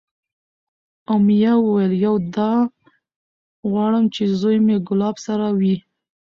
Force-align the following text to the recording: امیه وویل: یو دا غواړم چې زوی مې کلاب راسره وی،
امیه 1.13 1.53
وویل: 1.59 1.93
یو 2.05 2.15
دا 2.35 2.51
غواړم 3.69 4.05
چې 4.15 4.23
زوی 4.39 4.57
مې 4.65 4.75
کلاب 4.87 5.15
راسره 5.17 5.47
وی، 5.59 5.75